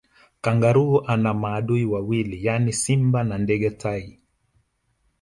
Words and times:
Kangaroo 0.41 0.99
ana 1.07 1.33
maadui 1.33 1.85
wawili 1.85 2.45
yaani 2.45 2.73
simba 2.73 3.23
na 3.23 3.37
ndege 3.37 3.69
tai 3.69 4.19